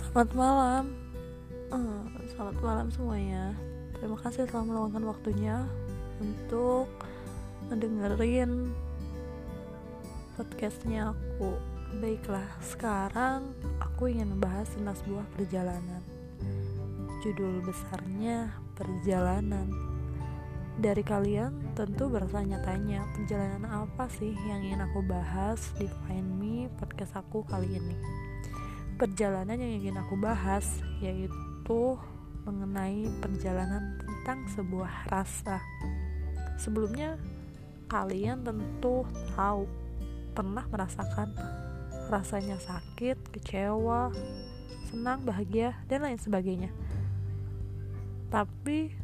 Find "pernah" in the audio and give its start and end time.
40.36-40.68